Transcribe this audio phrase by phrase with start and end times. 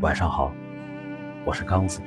[0.00, 0.52] 晚上好，
[1.44, 2.00] 我是刚子。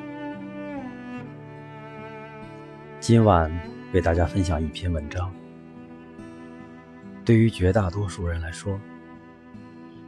[3.01, 3.51] 今晚
[3.93, 5.29] 为大家分享一篇文章。
[7.25, 8.79] 对于绝大多数人来说，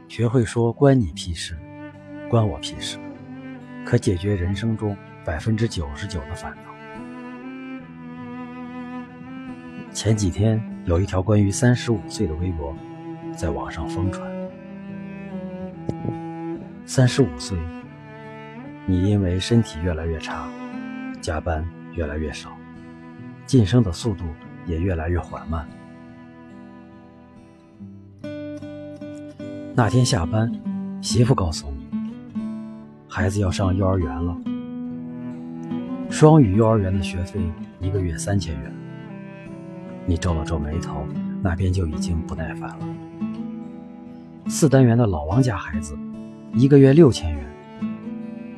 [0.08, 1.54] 学会说“关你屁事
[2.30, 2.96] ”，“关我屁事”，
[3.84, 6.72] 可解决人生中百分之九十九的烦恼。
[9.92, 12.74] 前几天有一条关于三十五岁的微博
[13.36, 14.32] 在网上疯传。
[16.86, 17.58] 三十五岁，
[18.86, 20.46] 你因为身体越来越差，
[21.20, 22.50] 加班越来越少，
[23.46, 24.24] 晋升的速度
[24.66, 25.66] 也越来越缓慢。
[29.74, 30.52] 那天下班，
[31.00, 31.86] 媳妇告诉你，
[33.08, 34.36] 孩子要上幼儿园了，
[36.10, 37.40] 双语幼儿园的学费
[37.80, 38.72] 一个月三千元。
[40.06, 41.06] 你皱了皱眉头，
[41.42, 42.86] 那边就已经不耐烦了。
[44.46, 45.96] 四单元的老王家孩子，
[46.52, 47.43] 一个月六千元。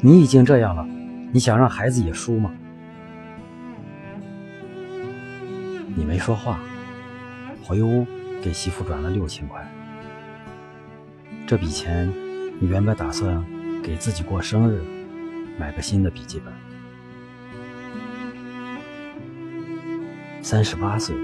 [0.07, 0.87] 你已经这样了，
[1.33, 2.53] 你想让孩子也输吗？
[5.97, 6.61] 你没说话，
[7.65, 8.07] 回屋
[8.41, 9.61] 给媳妇转了六千块。
[11.45, 12.09] 这笔钱，
[12.61, 13.45] 你原本打算
[13.83, 14.81] 给自己过生日，
[15.59, 16.55] 买个新的笔记本。
[20.41, 21.17] 三十八岁。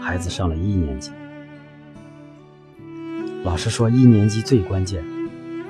[0.00, 1.12] 孩子上了一年级，
[3.44, 5.04] 老师说一年级最关键，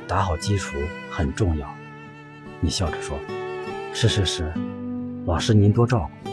[0.07, 0.79] 打好基础
[1.11, 1.69] 很重要。
[2.61, 3.17] 你笑着说
[3.95, 4.53] ：“是是是，
[5.27, 6.31] 老师您多照顾。”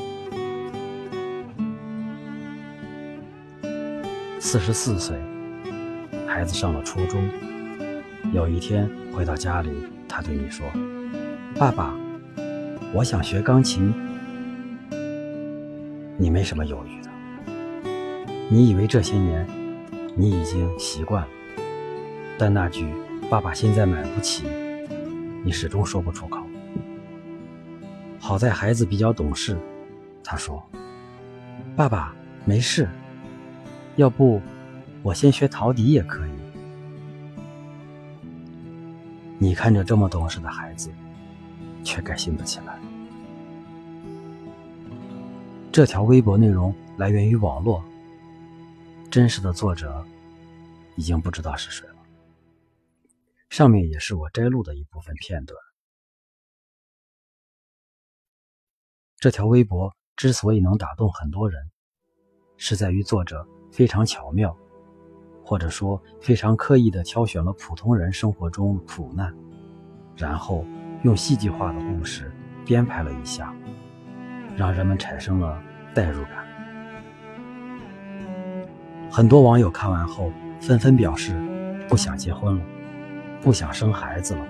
[4.40, 5.16] 四十四岁，
[6.28, 7.22] 孩子上了初中，
[8.34, 9.70] 有一天回到家里，
[10.08, 10.66] 他对你说
[11.58, 11.94] ：“爸爸，
[12.94, 13.94] 我想学钢琴。”
[16.18, 17.10] 你没什么犹豫的。
[18.50, 19.46] 你以为这些年
[20.16, 21.28] 你已经习惯了，
[22.38, 22.88] 但那句
[23.30, 24.46] “爸爸现在买不起”，
[25.46, 26.42] 你始终说不出口。
[28.20, 29.56] 好在孩子比较懂事，
[30.24, 30.62] 他说
[31.78, 32.90] ：“爸爸没事，
[33.96, 34.42] 要不
[35.04, 36.32] 我先学陶笛也可以。”
[39.38, 40.90] 你看着这么懂事的孩子，
[41.84, 42.80] 却开心不起来。
[45.72, 47.84] 这条微博内容来源于网络。
[49.12, 50.04] 真实的作者
[50.96, 51.95] 已经不知道是谁了。
[53.56, 55.58] 上面也是我摘录的一部分片段。
[59.16, 61.72] 这条微博之所以能打动很多人，
[62.58, 64.54] 是在于作者非常巧妙，
[65.42, 69.34] 或者说非常刻意的挑选了普通人生活中苦难，
[70.18, 70.66] 然后
[71.04, 72.30] 用戏剧化的故事
[72.66, 73.56] 编排了一下，
[74.58, 76.46] 让人们产生了代入感。
[79.10, 80.30] 很多网友看完后
[80.60, 81.40] 纷纷表示，
[81.88, 82.66] 不想结婚了，
[83.46, 84.48] 不想生孩子了，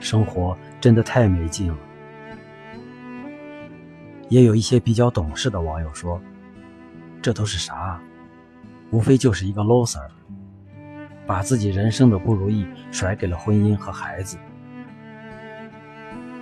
[0.00, 1.78] 生活真的太没劲了。
[4.28, 6.20] 也有一些比较懂事的网友说，
[7.22, 8.00] 这都是啥？
[8.90, 10.08] 无非就是一个 loser，
[11.24, 14.36] 把自己人生的不如意甩给了婚姻和孩子。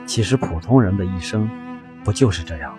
[0.07, 1.51] 其实普通人的一生，
[2.03, 2.79] 不就是这样吗？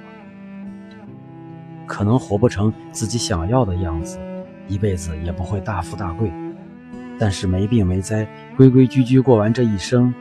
[1.86, 4.18] 可能活不成自己想要的样子。
[4.68, 6.34] 一辈子也不会大富大贵，
[7.20, 8.28] 但是没病没灾，
[8.62, 10.14] 规规矩矩过完这一生，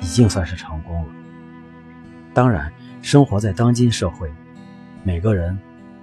[0.00, 1.08] 已经算是成功了。
[2.32, 4.28] 当然，生活在当今社会，
[5.04, 5.56] 每个人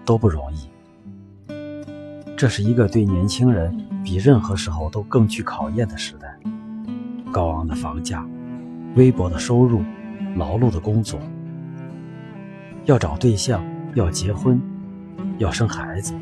[0.06, 0.70] 都不容易。
[2.38, 6.34] 这是一个对年轻人比任何时候都更具考验的时代。
[7.30, 8.26] 高昂的房价，
[8.96, 9.84] 微薄的收入，
[10.38, 11.20] 劳碌的工作，
[12.86, 13.62] 要找对象，
[13.96, 14.62] 要结婚，
[15.40, 16.14] 要生孩子。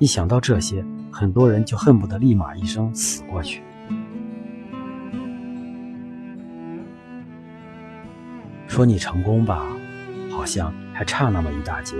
[0.00, 3.62] 一想到这些，很多人就恨不得立马一声死过去。
[8.74, 9.64] 说你成功吧，
[10.32, 11.94] 好像还差那么一大截；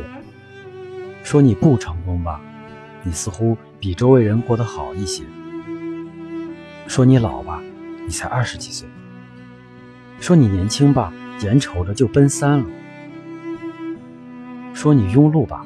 [1.23, 2.41] 说你不成功吧，
[3.05, 5.23] 你似乎比周围人过得好一些；
[6.89, 7.63] 说你老吧，
[8.05, 8.89] 你才二十几岁；
[10.19, 11.13] 说你年轻吧，
[11.45, 12.65] 眼瞅着就奔三了；
[14.75, 15.65] 说你庸碌吧，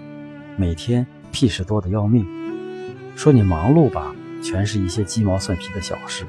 [0.58, 1.06] 每天。
[1.30, 2.26] 屁事多的要命，
[3.16, 6.26] 说你忙碌吧，全是一些鸡毛蒜皮的小事。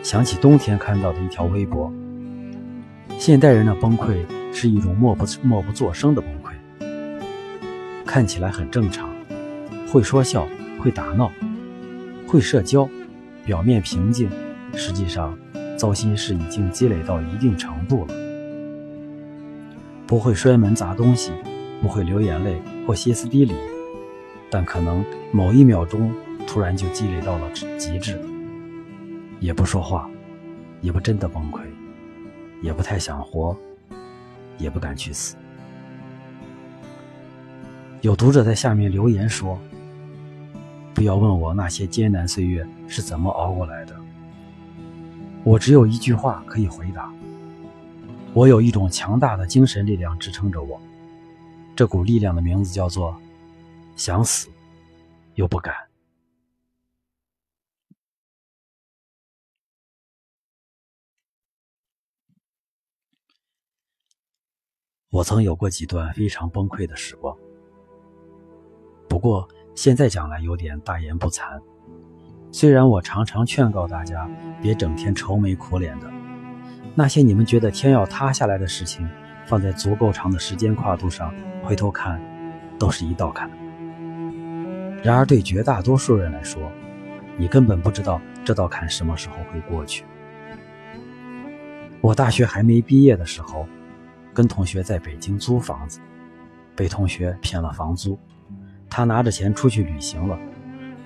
[0.00, 1.92] 想起冬天看到的一条微博，
[3.26, 4.18] 现代人的崩溃
[4.52, 6.52] 是一种默不默不作声的崩溃，
[8.04, 9.08] 看起来很正常，
[9.90, 10.46] 会说笑，
[10.78, 11.32] 会打闹，
[12.26, 12.86] 会社交，
[13.42, 14.28] 表面平静，
[14.74, 15.34] 实际上
[15.74, 18.14] 糟心事已经积累到一定程度了，
[20.06, 21.32] 不会摔门砸东西。
[21.80, 23.54] 不会流眼泪或歇斯底里，
[24.50, 26.12] 但可能某一秒钟
[26.46, 28.20] 突然就积累到了极致，
[29.40, 30.10] 也不说话，
[30.82, 31.60] 也不真的崩溃，
[32.64, 33.54] 也不太想活，
[34.56, 35.36] 也不敢去死。
[38.00, 39.58] 有读者在下面留言说
[40.94, 43.94] ：“不要问我那些艰难岁月是怎么熬过来的。”
[45.44, 47.12] 我只有一句话可以回答：
[48.32, 50.80] 我有一种强大的精神力量支撑着我，
[51.76, 53.14] 这股力量的名字叫做
[53.94, 54.48] “想死
[55.34, 55.74] 又不敢”。
[65.14, 67.36] 我曾有过几段非常崩溃的时光，
[69.08, 71.60] 不过现在讲来有点大言不惭。
[72.50, 74.28] 虽然我常常劝告大家
[74.60, 76.10] 别整天愁眉苦脸的，
[76.96, 79.08] 那些你们觉得天要塌下来的事情，
[79.46, 81.32] 放在足够长的时间跨度上
[81.62, 82.20] 回头看，
[82.76, 83.48] 都是一道坎。
[85.00, 86.60] 然而对绝大多数人来说，
[87.36, 90.04] 你根本不知道这道坎什么时候会过去。
[92.00, 93.64] 我大学还没毕业的时候，
[94.34, 96.00] 跟同学在北京租房子，
[96.74, 98.18] 被同学骗了房租，
[98.90, 100.36] 他拿着钱出去旅行了。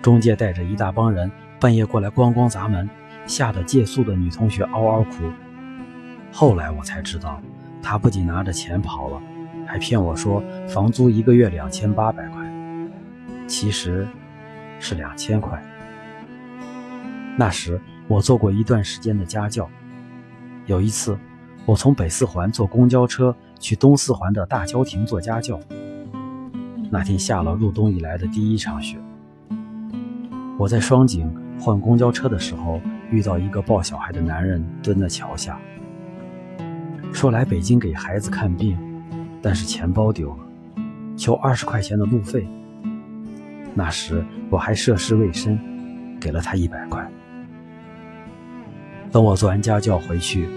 [0.01, 1.31] 中介带着一大帮人
[1.61, 2.89] 半夜过来咣咣砸门，
[3.27, 5.31] 吓得借宿的女同学嗷嗷哭。
[6.33, 7.41] 后来我才知道，
[7.83, 9.21] 他不仅拿着钱跑了，
[9.67, 12.43] 还骗我说房租一个月两千八百块，
[13.47, 14.09] 其实
[14.81, 15.63] 是两千块。
[17.37, 19.69] 那时我做过一段时间的家教，
[20.67, 21.19] 有一次
[21.69, 25.61] 我从北四环坐公交车去东四环的大郊亭做家教。
[26.91, 28.97] 那天下了入冬以来的第一场雪。
[30.59, 31.31] 我在双井
[31.61, 32.81] 换公交车的时候，
[33.11, 35.61] 遇到一个抱小孩的男人蹲在桥下，
[37.13, 38.79] 说来北京给孩子看病，
[39.43, 40.39] 但是钱包丢了，
[41.19, 42.49] 求二十块钱的路费。
[43.75, 45.61] 那时我还涉世未深，
[46.19, 47.07] 给了他一百块。
[49.13, 50.49] 等我做完家教回去，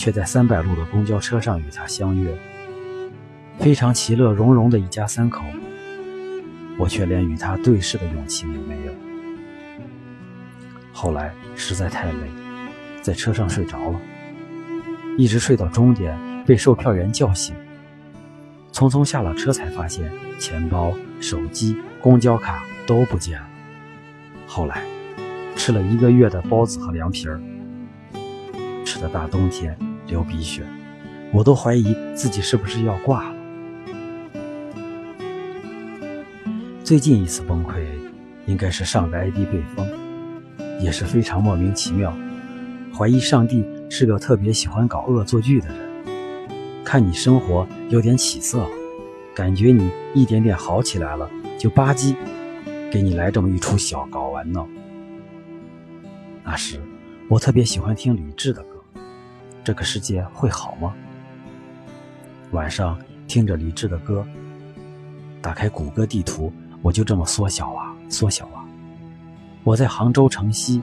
[0.00, 2.34] 却在三百路的公交车上与他相约，
[3.58, 5.44] 非常其乐融融的一家三口，
[6.78, 8.92] 我却连与他对视的勇气也没有。
[10.90, 12.30] 后来实在太累，
[13.02, 14.00] 在车上睡着了，
[15.18, 17.54] 一直睡到终点，被售票员叫醒。
[18.72, 23.46] 匆匆下了车，才发现钱包、手机、公交卡都不见了。
[24.46, 24.82] 后来
[25.56, 27.38] 吃了一个月的包子和凉皮儿，
[28.82, 29.76] 吃的大冬天
[30.10, 30.62] 流鼻血，
[31.32, 33.36] 我都怀疑自己是不是要挂了。
[36.84, 37.84] 最近一次崩溃，
[38.46, 39.88] 应该是上个 ID 被封。
[40.80, 42.10] 也是非常莫名其妙，
[42.96, 45.78] 怀疑上帝是个特别喜欢搞恶作剧的人。
[46.82, 48.66] 看你生活有点起色，
[49.34, 52.16] 感觉你一点点好起来了，就吧唧
[52.90, 54.66] 给你来这么一出小搞玩闹。
[56.42, 56.80] 那时
[57.28, 58.78] 我特别喜欢听李志的歌，
[59.70, 60.92] 《这个世界会好吗》。
[62.52, 64.26] 晚上听着李志的歌，
[65.40, 66.52] 打开谷歌地图，
[66.82, 68.66] 我就这么缩小啊，缩小啊。
[69.62, 70.82] 我在杭州城西，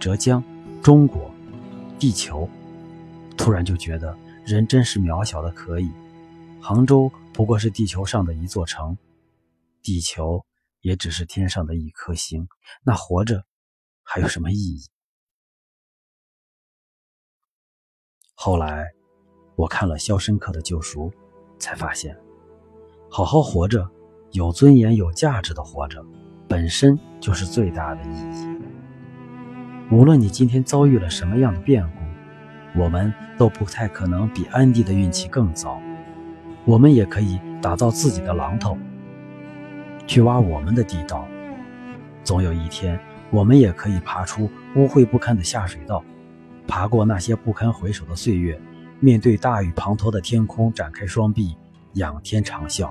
[0.00, 0.42] 浙江，
[0.82, 1.30] 中国，
[2.00, 2.50] 地球，
[3.36, 5.88] 突然就觉得人真是渺小的可以。
[6.60, 8.98] 杭州不过是地球上的一座城，
[9.84, 10.44] 地球
[10.80, 12.48] 也只是天上的一颗星，
[12.82, 13.44] 那活着
[14.02, 14.80] 还有什么意义？
[18.42, 18.90] 后来
[19.54, 21.10] 我看了《肖申克的救赎》，
[21.58, 22.16] 才发现，
[23.10, 23.86] 好好活着，
[24.30, 26.02] 有尊严、有价值的活着。
[26.48, 28.58] 本身就是最大的意义。
[29.90, 35.78] 无论你今天遭遇了什么样的变故，我们都不太可能比安迪的运气更糟。
[36.64, 38.78] 我们也可以打造自己的榔头，
[40.06, 41.28] 去挖我们的地道。
[42.24, 46.02] 总有一天，我们也可以爬出污秽不堪的下水道，
[46.70, 48.56] 爬过那些不堪回首的岁月，
[49.00, 51.56] 面对大雨滂沱的天空，展开双臂，
[51.94, 52.88] 仰天长啸。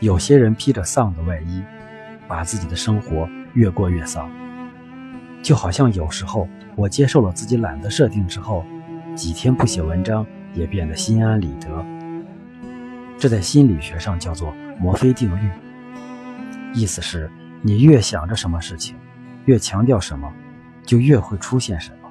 [0.00, 1.62] 有些人披着丧的外衣，
[2.26, 4.28] 把自己的生活越过越丧。
[5.44, 8.64] 就好像有时候我接受了自己懒得设定之后，
[9.14, 11.68] 几天不写文章也变得心安理得。
[13.16, 15.48] 这在心理学上叫做摩菲定律，
[16.74, 17.30] 意思是
[17.62, 18.96] 你越想着什么事情，
[19.44, 20.28] 越强调什么，
[20.84, 22.08] 就越会出现什么。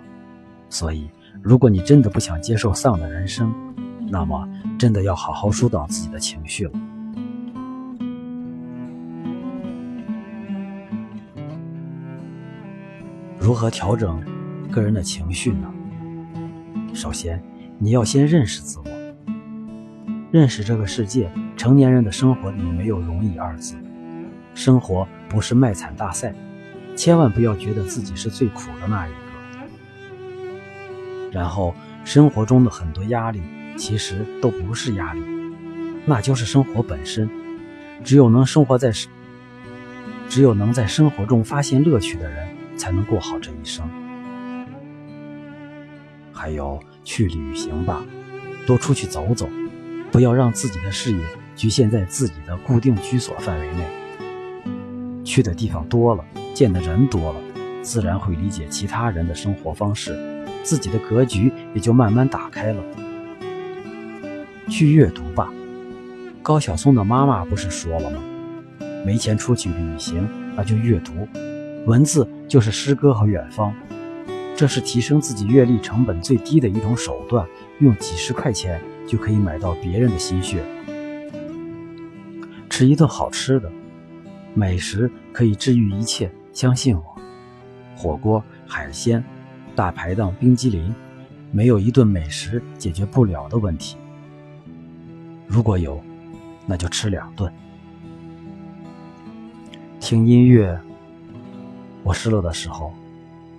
[0.70, 1.10] 所以，
[1.42, 3.54] 如果你真的不想接受丧的人生，
[4.10, 6.72] 那么真的要好好疏导自己的情绪了。
[13.40, 14.24] 如何调整
[14.72, 15.74] 个人的情绪呢？
[16.94, 17.44] 首先，
[17.78, 18.86] 你要先认识自我，
[20.32, 21.30] 认识这个世界。
[21.56, 23.76] 成年人的生活里没有容易二字，
[24.54, 26.34] 生活不是卖惨大赛，
[26.96, 29.18] 千万不要觉得自己是最苦的那一个。
[31.32, 31.74] 然后，
[32.06, 33.42] 生活中的很多压力
[33.76, 35.22] 其实都不是压力，
[36.06, 37.30] 那就是生活本身。
[38.04, 38.92] 只有能生活在，
[40.30, 42.48] 只有能在生活中发现乐趣的人，
[42.78, 43.84] 才能过好这一生。
[46.32, 48.04] 还有，去旅行吧，
[48.68, 49.50] 多出去走走，
[50.12, 51.24] 不要让自己的视野
[51.56, 53.86] 局限在自己的固定居所范围内。
[55.24, 57.40] 去的地方多了，见的人多了，
[57.82, 60.18] 自然会理解其他人的生活方式，
[60.64, 62.84] 自己的格局也就慢慢打开了。
[64.70, 65.52] 去阅读吧。
[66.42, 68.22] 高晓松的妈妈不是说了吗？
[69.06, 71.28] 没钱出去旅行，那就阅读。
[71.86, 73.74] 文字就是诗歌和远方，
[74.56, 77.46] 这是提升自己阅历成本最低的一种手段。
[77.80, 80.64] 用几十块钱就可以买到别人的心血。
[82.70, 83.70] 吃一顿好吃的，
[84.54, 87.22] 美食可以治愈一切，相信我。
[87.98, 89.24] 火锅、海鲜、
[89.76, 90.94] 大排档、冰激凌，
[91.52, 93.98] 没有一顿美食解决不了的问题。
[95.48, 96.02] 如果有。
[96.66, 97.54] 那就吃两顿。
[100.00, 100.82] 听音乐，
[102.04, 102.94] 我失落的时候，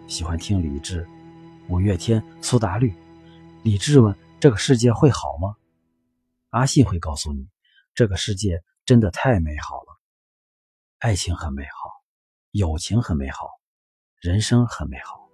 [0.08, 1.06] 喜欢听李志、
[1.68, 2.94] 五月天、苏打绿。
[3.62, 5.54] 李志问：“这个世界会好吗？”
[6.48, 7.46] 阿信会告诉你
[7.94, 10.00] ：“这个世界真的太美好了，
[11.00, 11.90] 爱情很美好，
[12.54, 13.48] 友情很美好，
[14.20, 15.28] 人生很美好，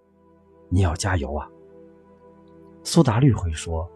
[0.71, 1.47] 你要加油啊！”
[2.83, 3.87] 苏打绿会说：“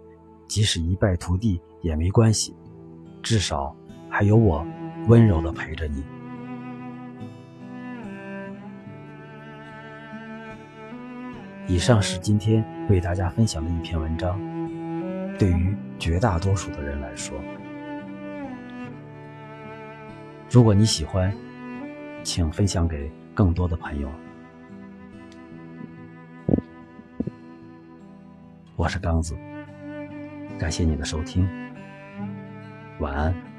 [0.46, 2.54] 即使一败涂地也没关系。”
[3.24, 3.74] 至少
[4.10, 4.62] 还有我
[5.08, 6.04] 温柔的陪着你。
[11.66, 14.38] 以上是今天为大家分享的一篇文章。
[15.38, 17.34] 对于绝大多数的人来说，
[20.50, 21.34] 如果你喜欢，
[22.24, 24.10] 请分享给更多的朋友。
[28.76, 29.36] 我是刚子，
[30.58, 31.46] 感谢你的收听。
[32.98, 33.53] 晚安。